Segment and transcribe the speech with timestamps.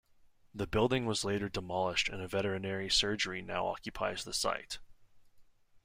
[0.51, 4.79] The building was later demolished and a veterinary surgery now occupies the site.